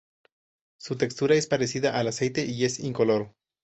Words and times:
Su 0.79 0.95
textura 0.97 1.35
es 1.35 1.45
parecida 1.45 1.95
al 1.99 2.07
aceite 2.07 2.43
y 2.47 2.65
es 2.65 2.79
incoloro. 2.79 3.35